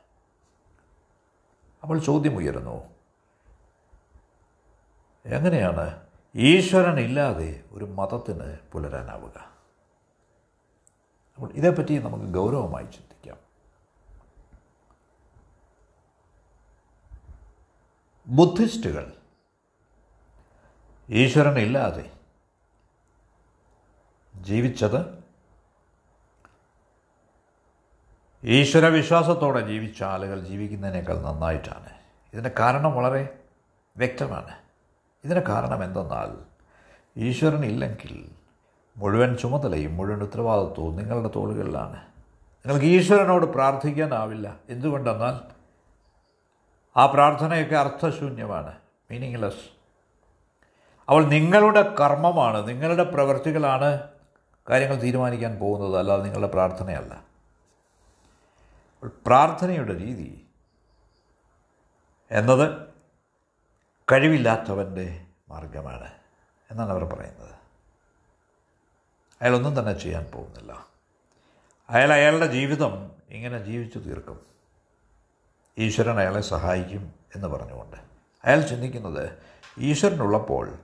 [1.83, 2.98] അപ്പോൾ ചോദ്യം ഉയരുന്നു
[5.25, 6.07] എങ്ങനെയാണ്?
[6.35, 9.59] ഈശ്വരൻ ഇല്ലാതെ ഒരു മതത്തിന് പുലരാനാവുക.
[11.35, 13.37] അപ്പോൾ ഇതേപ്പറ്റി നമുക്ക് ഗൗരവമായി ചിന്തിക്കാം.
[18.27, 19.13] ബുദ്ധിസ്റ്റുകൾ
[21.09, 22.11] ഈശ്വരൻ ഇല്ലാതെ
[24.35, 25.23] ജീവിച്ചത്
[28.43, 31.89] ഈശ്വരവിശ്വാസത്തോടെ ജീവിച്ച ആളുകൾ ജീവിക്കുന്നതിനേക്കാൾ നന്നായിട്ടാണ്.
[32.33, 33.43] ഇതിന്റെ കാരണം വളരെ
[33.97, 34.68] വ്യക്തമാണ്.
[35.23, 36.37] ഇതിന് കാരണം എന്തെന്നാൽ
[37.17, 38.31] ഈശ്വരൻ ഇല്ലെങ്കിൽ
[38.97, 41.95] മുഴുവൻ ചുമതലയും മുഴുവൻ ഉത്തരവാദിത്വവും നിങ്ങളുടെ തോളുകളിലാണ്.
[42.65, 44.59] നിങ്ങൾക്ക് ഈശ്വരനോട് പ്രാർത്ഥിക്കാനാവില്ല.
[44.69, 45.39] എന്തുകൊണ്ടെന്നാൽ
[46.97, 48.77] ആ പ്രാർത്ഥനയൊക്കെ അർത്ഥശൂന്യമാണ്
[49.11, 49.69] മീനിങ്ലെസ്
[51.09, 54.09] അവൾ നിങ്ങളുടെ കർമ്മമാണ് നിങ്ങളുടെ പ്രവൃത്തികളാണ്
[54.69, 57.23] കാര്യങ്ങൾ തീരുമാനിക്കാൻ പോകുന്നത് അല്ലാതെ നിങ്ങളുടെ പ്രാർത്ഥനയല്ല.
[59.03, 60.47] പ്രാർത്ഥനയുടെ രീതി
[62.31, 62.88] എന്നത്
[64.11, 66.11] കഴിവില്ലാത്തവന്റെ മാർഗമാണ്
[66.71, 67.55] എന്നാണ് അവർ പറയുന്നത്.
[69.41, 70.87] അയാളൊന്നും തന്നെ ചെയ്യാൻ പോകുന്നില്ല.
[71.89, 74.45] അയാൾ അയാളുടെ ജീവിതം ഇങ്ങനെ ജീവിച്ചു തീർക്കും.
[75.77, 77.97] ഈശ്വരൻ അയാളെ സഹായിക്കും എന്ന് പറഞ്ഞുകൊണ്ട്.
[78.45, 79.37] അയാൾ ചിന്തിക്കുന്നത്
[79.77, 80.77] ഈശ്വരനുള്ളപ്പോൾ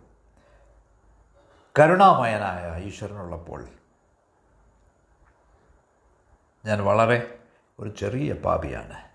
[1.80, 3.68] കരുണാമയനായ ഈശ്വരനുള്ളപ്പോൾ
[6.66, 7.40] ഞാൻ വളരെ
[7.80, 9.10] ഒരു ചെറിയ പാപിയാണ്.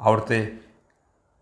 [0.00, 0.58] അവിടുത്തെ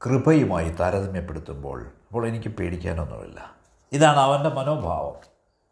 [0.07, 3.57] കൃപയുമായി താരതമ്യപ്പെടുത്തുമ്പോൾ അപ്പോൾ എനിക്ക് പേടിക്കാനൊന്നുമില്ല.
[3.93, 5.21] ഇതാണ് അവന്റെ മനോഭാവം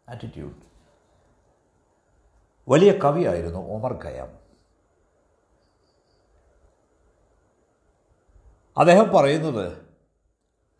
[0.09, 0.55] ആറ്റിറ്റ്യൂഡ്
[2.67, 4.39] വലിയ കവിയായിരുന്നു ഒമർ ഖയാം.
[8.77, 9.81] അദ്ദേഹം പറയുന്നത്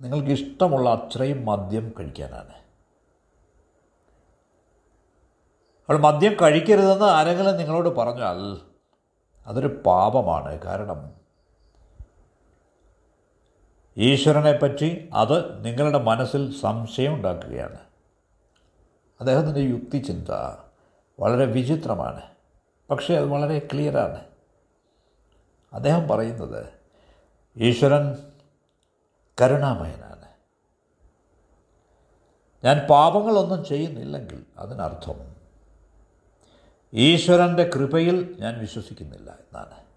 [0.02, 2.54] നിങ്ങൾക്ക് ഇഷ്ടമുള്ള അത്രയും മദ്യം കഴിക്കാനാണ്.
[5.82, 8.62] അപ്പോൾ മദ്യം കഴിക്കരുതെന്ന് ആരെങ്കിലും നിങ്ങളോട് പറഞ്ഞാൽ
[9.48, 10.60] അതൊരു പാപമാണ്.
[10.60, 11.23] കാരണം
[13.98, 17.80] ഈശ്വരനെപ്പറ്റി അത് നിങ്ങളുടെ മനസ്സിൽ സംശയം ഉണ്ടാക്കുകയാണ്.
[19.20, 20.30] അദ്ദേഹത്തിന്റെ യുക്തിചിന്ത
[21.20, 22.22] വളരെ വിചിത്രമാണ്.
[22.90, 24.26] പക്ഷേ അത് വളരെ ക്ലിയറാണ്
[25.74, 26.66] അദ്ദേഹം പറയുന്നത്
[27.58, 28.16] ഈശ്വരൻ
[29.42, 30.28] കരുണാമയനാണ്.
[32.64, 35.36] ഞാൻ പാപങ്ങളൊന്നും ചെയ്യുന്നില്ലെങ്കിൽ അതിനർത്ഥം
[36.94, 39.93] ഈശ്വരന്റെ കൃപയിൽ ഞാൻ വിശ്വസിക്കുന്നില്ല എന്നാണ്.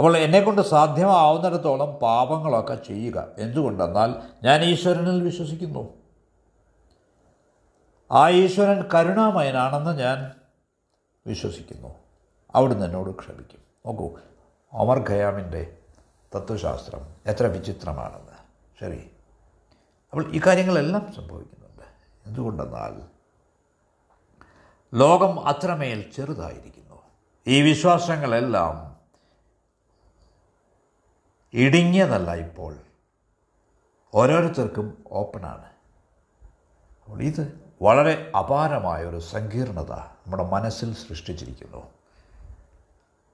[0.00, 3.26] അപ്പോൾ എന്നെക്കൊണ്ട് സാധ്യമാവുന്നിടത്തോളം പാപങ്ങളൊക്കെ ചെയ്യുക.
[3.38, 5.94] എന്തുകൊണ്ടെന്നാൽ ഞാൻ ഈശ്വരനിൽ വിശ്വസിക്കുന്നു.
[8.10, 10.32] ആ ഈശ്വരൻ കരുണാമയനാണെന്ന് ഞാൻ
[11.26, 11.88] വിശ്വസിക്കുന്നു.
[12.54, 13.60] അവിടുന്ന് എന്നോട് ക്ഷമിക്കും.
[13.86, 14.10] നോക്കൂ
[14.72, 15.78] ഒമർ ഖയാമിന്റെ
[16.36, 18.32] തത്വശാസ്ത്രം എത്ര വിചിത്രമാണെന്ന്.
[18.80, 19.10] ശരി.
[20.10, 21.82] അപ്പോൾ ഈ കാര്യങ്ങളെല്ലാം സംഭവിക്കുന്നുണ്ട്.
[22.26, 23.02] എന്തുകൊണ്ടെന്നാൽ
[24.94, 27.02] ലോകം അത്രമേൽ ചെറുതായിരിക്കുന്നു.
[27.46, 28.89] ഈ വിശ്വാസങ്ങളെല്ലാം
[31.54, 32.76] ഇടുങ്ങിയതല്ല ഇപ്പോൾ.
[34.14, 35.64] ഓരോരുത്തർക്കും ഓപ്പണാണ്
[37.04, 41.90] അപ്പോൾ ഇത് വളരെ അപാരമായ ഒരു സങ്കീർണത നമ്മുടെ മനസ്സിൽ സൃഷ്ടിച്ചിരിക്കുന്നു.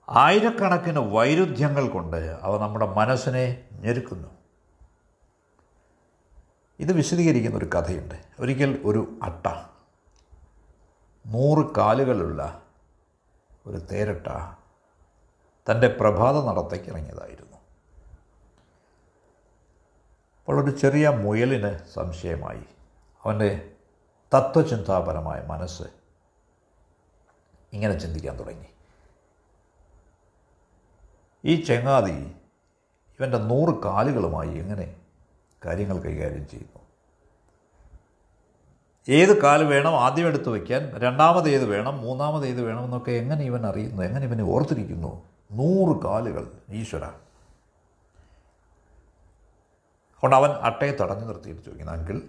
[0.08, 4.28] ആയിരക്കണക്കിന് വൈരുദ്ധ്യങ്ങൾ കൊണ്ട് അവ നമ്മുടെ മനസ്സിനെ ഞെരുക്കുന്നു.
[6.80, 8.14] ഇത് വിശദീകരിക്കുന്ന ഒരു കഥയുണ്ട്.
[8.40, 9.46] ഒരിക്കൽ ഒരു അട്ട
[11.26, 12.62] നൂറ് കാലുകളുള്ള
[13.66, 14.26] ഒരു തേരട്ട
[15.70, 17.55] തന്റെ പ്രഭാത നടത്തേക്ക് ഇറങ്ങിയതായിരുന്നു.
[20.48, 22.60] അപ്പോൾ ഒരു ചെറിയ മുയലിന് സംശയമായി.
[23.24, 23.70] അവന്റെ
[24.34, 25.82] തത്വചിന്താപരമായ മനസ്സ്
[27.72, 28.66] ഇങ്ങനെ ചിന്തിക്കാൻ തുടങ്ങി.
[31.44, 32.34] ഈ ചെങ്ങാതി
[33.20, 34.96] ഇവന്റെ നൂറ് കാലുകളുമായി എങ്ങനെ
[35.64, 36.80] കാര്യങ്ങൾ കൈകാര്യം ചെയ്യുന്നു?
[39.08, 43.66] ഏത് കാൽ വേണം ആദ്യം എടുത്ത് വയ്ക്കാൻ രണ്ടാമത് ഏത് വേണം മൂന്നാമത് ഏത് വേണം എന്നൊക്കെ എങ്ങനെ ഇവൻ
[43.66, 45.22] അറിയുന്നു എങ്ങനെ ഇവനെ ഓർത്തിരിക്കുന്നു?
[45.52, 47.25] നൂറ് കാലുകൾ ഈശ്വര.
[50.16, 51.92] അതുകൊണ്ട് അവൻ അട്ടയെ തടഞ്ഞു നിർത്തിയിട്ട് ചോദിക്കുന്നു.
[51.92, 52.22] അങ്കിൾ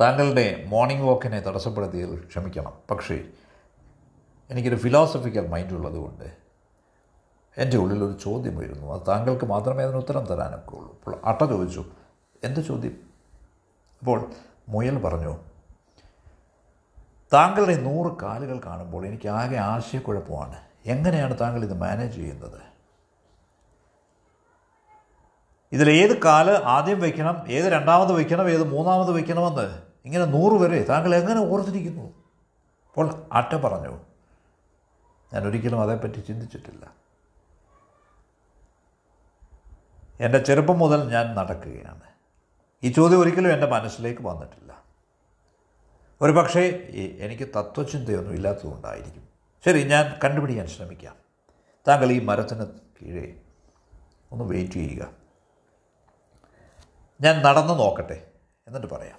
[0.00, 2.72] താങ്കളുടെ മോർണിംഗ് വാക്കിനെ തടസ്സപ്പെടുത്തിയതിൽ ക്ഷമിക്കണം.
[2.90, 3.24] പക്ഷേ
[4.50, 6.36] എനിക്കൊരു ഫിലോസഫിക്കൽ മൈൻഡ് ഉള്ളതുകൊണ്ട്
[7.58, 11.84] എന്റെ ഉള്ളിലൊരു ചോദ്യം വരുന്നു അത് താങ്കൾക്ക് മാത്രമേ അതിന് ഉത്തരം തരാനൊക്കെ ഉള്ളൂ അപ്പോൾ അട്ട ചോദിച്ചു
[12.44, 13.00] എന്ത് ചോദ്യം?
[14.00, 14.30] അപ്പോൾ
[14.68, 15.36] മുയൽ പറഞ്ഞു
[17.32, 20.56] താങ്കളുടെ നൂറ് കാലുകൾ കാണുമ്പോൾ എനിക്ക് ആകെ ആശയക്കുഴപ്പമാണ്.
[20.86, 22.69] എങ്ങനെയാണ് താങ്കൾ ഇത് മാനേജ് ചെയ്യുന്നത്?
[25.72, 29.82] ഇതിൽ ഏത് കാൽ ആദ്യം വയ്ക്കണം ഏത് രണ്ടാമത് വയ്ക്കണം ഏത് മൂന്നാമത് വയ്ക്കണമെന്ന്?
[30.04, 32.06] ഇങ്ങനെ നൂറ് വരെ താങ്കൾ എങ്ങനെ ഓർത്തിരിക്കുന്നു?
[32.88, 33.98] അപ്പോൾ അട്ട പറഞ്ഞു
[35.34, 36.94] ഞാൻ ഒരിക്കലും അതേപ്പറ്റി ചിന്തിച്ചിട്ടില്ല.
[40.20, 42.00] എന്റെ ചെറുപ്പം മുതൽ ഞാൻ നടക്കുകയാണ്.
[42.82, 44.82] ഈ ചോദ്യം ഒരിക്കലും എന്റെ മനസ്സിലേക്ക് വന്നിട്ടില്ല.
[46.22, 46.60] ഒരു പക്ഷേ
[47.18, 49.28] എനിക്ക് തത്വചിന്തയൊന്നും ഇല്ലാത്തതുകൊണ്ടായിരിക്കും.
[49.64, 51.14] ശരി ഞാൻ കണ്ടുപിടിക്കാൻ ശ്രമിക്കാം.
[51.88, 53.34] താങ്കൾ ഈ മരത്തിന് കീഴേ
[54.32, 55.19] ഒന്ന് വെയിറ്റ് ചെയ്യുക.
[57.20, 58.26] ഞാൻ നടന്നു നോക്കട്ടെ
[58.66, 59.18] എന്നിട്ട് പറയാം.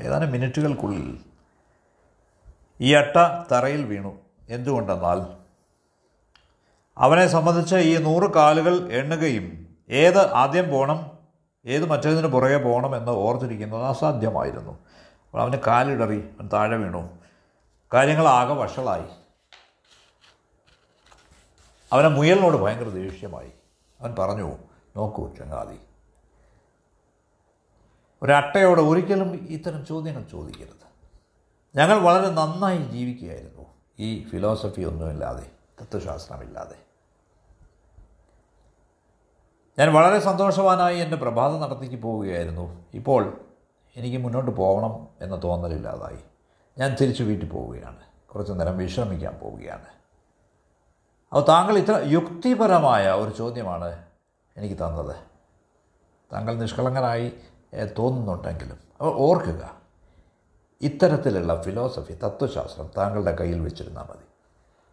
[0.00, 1.20] ഏതാനും മിനിറ്റുകൾക്കുള്ളിൽ
[2.80, 3.16] ഈ അട്ട
[3.52, 4.18] തറയിൽ വീണു.
[4.48, 5.36] എന്തുകൊണ്ടെന്നാൽ
[6.98, 11.10] അവനെ സംബന്ധിച്ച് ഈ നൂറ് കാലുകൾ എണ്ണുകയും ഏത് ആദ്യം പോകണം
[11.66, 14.72] ഏത് മറ്റേതിന് പുറകെ പോകണം എന്ന് ഓർത്തിരിക്കുന്നത് അസാധ്യമായിരുന്നു.
[14.72, 17.18] അപ്പോൾ അവന് കാലിടറി അവൻ താഴെ വീണു.
[17.94, 19.04] കാര്യങ്ങളാകെ വഷളായി.
[21.92, 23.50] അവനെ മുയലിനോട് ഭയങ്കര ദേഷ്യമായി.
[24.00, 24.58] അവൻ പറഞ്ഞു
[24.96, 25.78] നോക്കൂ ചങ്ങാതി
[28.22, 30.86] ഒരട്ടയോട് ഒരിക്കലും ഇത്തരം ചോദ്യങ്ങൾ ചോദിക്കരുത്.
[31.76, 33.66] ഞങ്ങൾ വളരെ നന്നായി ജീവിക്കുകയായിരുന്നു.
[33.98, 35.50] ഈ ഫിലോസഫി ഒന്നുമില്ലാതെ
[35.82, 36.86] തത്വശാസ്ത്രമില്ലാതെ.
[39.78, 42.84] ഞാൻ വളരെ സന്തോഷവാനായി എന്റെ പ്രഭാത നടത്തിക്ക് പോവുകയായിരുന്നു.
[42.94, 43.40] ഇപ്പോൾ
[43.96, 46.18] എനിക്ക് മുന്നോട്ട് പോകണം എന്ന തോന്നലില്ലാതായി.
[46.78, 47.98] ഞാൻ തിരിച്ചു വീട്ടിൽ പോവുകയാണ്.
[48.34, 49.86] കുറച്ച് നേരം വിശ്രമിക്കാൻ പോവുകയാണ്.
[51.28, 54.04] അപ്പോൾ താങ്കൾ ഇത്ര യുക്തിപരമായ ഒരു ചോദ്യമാണ്
[54.56, 55.16] എനിക്ക് തന്നത്.
[56.32, 57.32] താങ്കൾ നിഷ്കളങ്കനായി
[57.84, 58.78] തോന്നുന്നുണ്ടെങ്കിലും.
[58.98, 59.76] അപ്പോൾ ഓർക്കുക
[60.82, 64.24] ഇത്തരത്തിലുള്ള ഫിലോസഫി തത്വശാസ്ത്രം താങ്കളുടെ കയ്യിൽ വെച്ചിരുന്നാൽ മതി.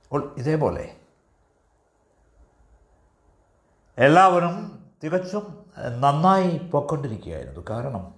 [0.03, 0.89] അപ്പോൾ ഇതേപോലെ
[3.97, 5.65] എല്ലാവരും തികച്ചും
[5.99, 8.13] നന്നായി പൊക്കൊണ്ടിരിക്കുകയായിരുന്നു കാരണം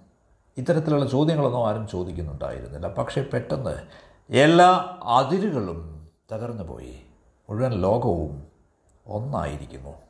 [0.56, 2.94] ഇത്തരത്തിലുള്ള ചോദ്യങ്ങളൊന്നും ആരും ചോദിക്കുന്നുണ്ടായിരുന്നില്ല.
[2.94, 3.86] പക്ഷേ പെട്ടെന്ന്
[4.30, 7.02] എല്ലാ അതിരുകളും തകർന്നു പോയി
[7.50, 8.46] മുഴുവൻ ലോകവും
[9.06, 10.05] ഒന്നായിരിക്കുന്നു.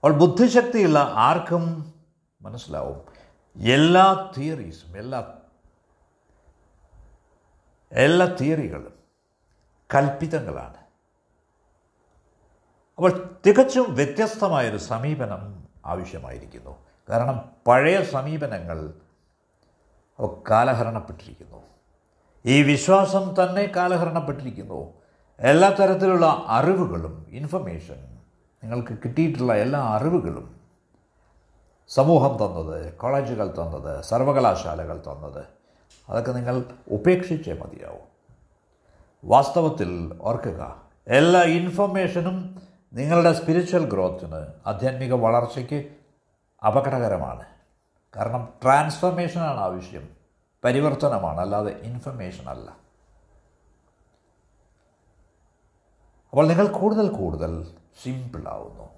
[0.00, 1.94] അപ്പോൾ ബുദ്ധിശക്തിയുള്ള ആർക്കും
[2.42, 3.00] മനസ്സിലാവും.
[3.56, 5.34] എല്ലാ തിയറീസും എല്ലാ
[7.92, 8.92] എല്ലാ തിയറികളും
[9.94, 10.74] കൽപ്പിതങ്ങളാണ്.
[12.96, 16.76] അപ്പോൾ തികച്ചും വ്യത്യസ്തമായൊരു സമീപനം ആവശ്യമായിരിക്കുന്നു.
[17.10, 18.94] കാരണം പഴയ സമീപനങ്ങൾ
[20.50, 21.62] കാലഹരണപ്പെട്ടിരിക്കുന്നു.
[22.46, 24.94] ഈ വിശ്വാസം തന്നെ കാലഹരണപ്പെട്ടിരിക്കുന്നു.
[25.38, 28.19] എല്ലാ തരത്തിലുള്ള അറിവുകളും ഇൻഫർമേഷൻ
[28.62, 30.56] നിങ്ങൾക്ക് കിട്ടിയിട്ടുള്ള എല്ലാ അറിവുകളും
[31.88, 35.46] സമൂഹം തന്നത് കോളേജുകൾ തന്നത് സർവകലാശാലകൾ തന്നത്
[36.08, 38.06] അതൊക്കെ നിങ്ങൾ ഉപേക്ഷിച്ചേ മതിയാവും.
[39.24, 42.36] വാസ്തവത്തിൽ ഓർക്കുക എല്ലാ ഇൻഫർമേഷനും
[42.92, 45.96] നിങ്ങളുടെ സ്പിരിച്വൽ ഗ്രോത്തിന് ആധ്യാത്മിക വളർച്ചയ്ക്ക്
[46.66, 47.44] അപകടകരമാണ്.
[48.16, 50.08] കാരണം ട്രാൻസ്ഫർമേഷനാണ് ആവശ്യം
[50.64, 52.70] പരിവർത്തനമാണ് അല്ലാതെ ഇൻഫർമേഷൻ അല്ല.
[56.32, 58.90] അപ്പോൾ നിങ്ങൾ കൂടുതൽ കൂടുതൽ സിമ്പിളാവുന്നു.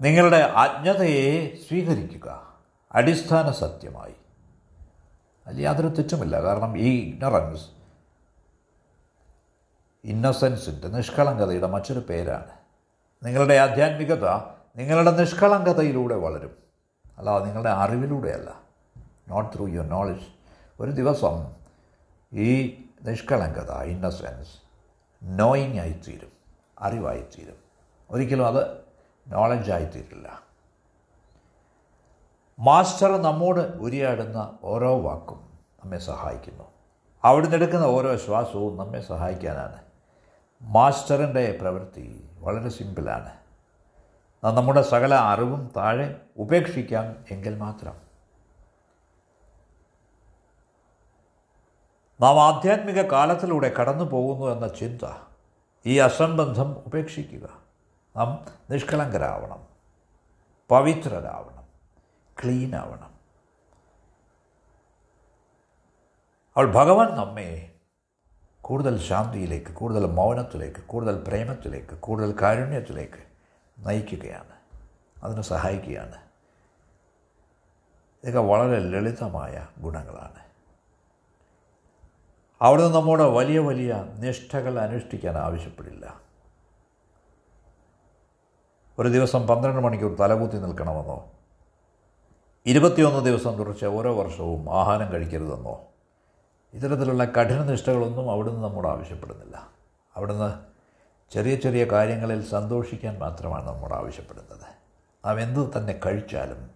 [0.00, 2.58] നിങ്ങളുടെ അജ്ഞതയെ സ്വീകരിക്കുക.
[2.92, 4.14] അടിസ്ഥാന സത്യമായി.
[5.46, 6.42] അതിൽ യാതൊരു തെറ്റുമില്ല.
[6.42, 7.66] കാരണം ഈ ഇഗ്നറൻസ്
[10.04, 12.50] ഇന്നസെൻസിന്റെ നിഷ്കളങ്കതയുടെ മറ്റൊരു പേരാണ്.
[13.26, 14.28] നിങ്ങളുടെ ആധ്യാത്മികത
[14.76, 16.50] നിങ്ങളുടെ നിഷ്കളങ്കതയിലൂടെ വളരും.
[17.18, 18.60] അല്ലാതെ നിങ്ങളുടെ അറിവിലൂടെയല്ല.
[19.28, 20.26] നോട്ട് ത്രൂ യുവർ നോളജ്
[20.80, 21.54] ഒരു ദിവസം
[22.32, 24.69] ഈ നിഷ്കളങ്കത ഇന്നസെൻസ്
[25.22, 26.32] നോയിങ് ആയിത്തീരും
[26.78, 27.56] അറിവായിത്തീരും.
[28.10, 28.84] ഒരിക്കലും അത്
[29.28, 30.42] നോളജ് ആയിത്തീരില്ല
[32.58, 36.64] മാസ്റ്റർ നമ്മോട് ഉരിയാടുന്ന ഓരോ വാക്കും നമ്മെ സഹായിക്കുന്നു.
[37.24, 39.78] അവിടുന്ന് എടുക്കുന്ന ഓരോ ശ്വാസവും നമ്മെ സഹായിക്കാനാണ്.
[40.62, 43.30] മാസ്റ്ററിന്റെ പ്രവൃത്തി വളരെ സിമ്പിളാണ്.
[44.44, 48.09] നമ്മുടെ സകല അറിവും താഴെ ഉപേക്ഷിക്കാം എങ്കിൽ മാത്രം
[52.20, 55.08] നാം ആധ്യാത്മിക കാലത്തിലൂടെ കടന്നു പോകുന്നു എന്ന ചിന്ത
[55.86, 57.48] ഈ അസംബന്ധം ഉപേക്ഷിക്കുക.
[58.16, 59.66] നാം നിഷ്കളങ്കരാവണം.
[60.68, 61.64] പവിത്രരാവണം.
[62.42, 63.10] ക്ലീൻ ആവണം
[66.56, 67.72] അവൾ ഭഗവാൻ നമ്മെ
[68.62, 73.24] കൂടുതൽ ശാന്തിയിലേക്ക് കൂടുതൽ മൗനത്തിലേക്ക് കൂടുതൽ പ്രേമത്തിലേക്ക് കൂടുതൽ കാരുണ്യത്തിലേക്ക്
[73.78, 74.82] നയിക്കുകയാണ്.
[75.24, 76.16] അതിനെ സഹായിക്കുകയാണ്.
[78.22, 80.49] ഇതൊക്കെ വളരെ ലളിതമായ ഗുണങ്ങളാണ്.
[82.62, 86.20] അവിടുന്ന് നമ്മോട് വലിയ വലിയ നിഷ്ഠകൾ അനുഷ്ഠിക്കാൻ ആവശ്യപ്പെടില്ല.
[88.98, 91.32] ഒരു ദിവസം പന്ത്രണ്ട് മണിക്കൂർ തലകുത്തി നിൽക്കണമെന്നോ?
[92.66, 95.80] ഇരുപത്തിയൊന്ന് ദിവസം തുടർച്ച ഓരോ വർഷവും ആഹാരം കഴിക്കരുതെന്നോ?
[96.74, 99.68] ഇത്തരത്തിലുള്ള കഠിന നിഷ്ഠകളൊന്നും അവിടുന്ന് നമ്മോട് ആവശ്യപ്പെടുന്നില്ല.
[100.16, 100.54] അവിടുന്ന്
[101.32, 104.66] ചെറിയ ചെറിയ കാര്യങ്ങളിൽ സന്തോഷിക്കാൻ മാത്രമാണ് നമ്മോട് ആവശ്യപ്പെടുന്നത്.
[105.26, 106.70] നാം എന്ത് തന്നെ കഴിച്ചാലും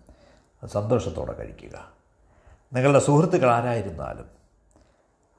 [0.68, 1.92] സന്തോഷത്തോടെ കഴിക്കുക.
[2.72, 4.43] നിങ്ങളുടെ സുഹൃത്തുക്കൾ ആരായിരുന്നാലും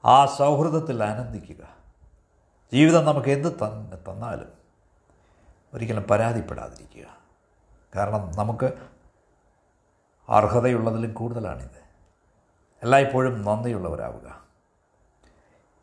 [0.06, 1.76] ആ സൗഹൃദത്തിൽ ആനന്ദിക്കുക.
[2.72, 4.48] ജീവിതം നമുക്ക് എന്ത് തന്നെ തന്നാലും
[5.74, 7.18] ഒരിക്കലും പരാതിപ്പെടാതിരിക്കുക.
[7.96, 8.72] കാരണം നമുക്ക്
[10.28, 11.84] അർഹതയുള്ളതിലും കൂടുതലാണിത്.
[12.82, 14.44] എല്ലായ്പ്പോഴും നന്ദിയുള്ളവരാവുക.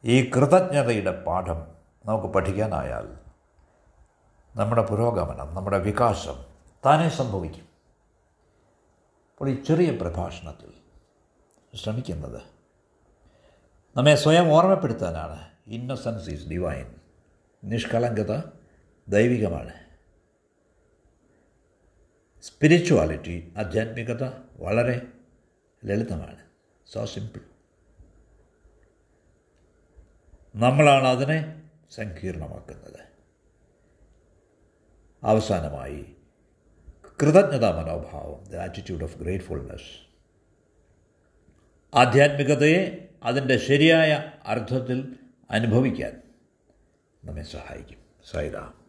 [0.03, 1.67] ഈ കൃതജ്ഞതയുടെ പാഠം
[2.05, 3.17] നമുക്ക് പഠിക്കാനായാൽ
[4.55, 6.45] നമ്മുടെ പുരോഗമനം നമ്മുടെ വികാസം
[6.85, 7.67] താനേ സംഭവിക്കും.
[9.31, 10.73] അപ്പോൾ ഈ ചെറിയ പ്രഭാഷണത്തിൽ
[11.77, 12.52] ശ്രമിക്കുന്നത്
[13.95, 15.49] നമ്മെ സ്വയം ഓർമ്മപ്പെടുത്താനാണ്.
[15.67, 16.95] ഇന്നസെൻസ് ഈസ് ഡിവൈൻ
[17.63, 18.41] നിഷ്കളങ്കത
[19.07, 19.73] ദൈവികമാണ്.
[22.41, 25.07] സ്പിരിച്വാലിറ്റി ആധ്യാത്മികത വളരെ
[25.85, 26.37] ലളിതമാണ്.
[26.91, 27.39] സോ സിമ്പിൾ
[30.55, 32.99] നമ്മളാണ് അതിനെ സങ്കീർണമാക്കുന്നത്.
[35.23, 36.15] അവസാനമായി
[37.21, 40.07] കൃതജ്ഞതാ മനോഭാവം ദ ആറ്റിറ്റ്യൂഡ് ഓഫ് ഗ്രേറ്റ്ഫുൾനെസ്
[41.93, 45.15] ആധ്യാത്മികതയെ അതിന്റെ ശരിയായ അർത്ഥത്തിൽ
[45.51, 46.21] അനുഭവിക്കാൻ
[47.25, 47.97] നമ്മെ സഹായിക്കും.
[48.31, 48.82] സൈറാം.